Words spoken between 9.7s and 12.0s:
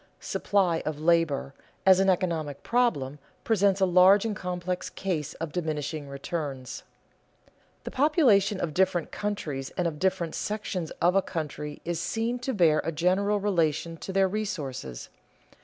and of different sections of a country is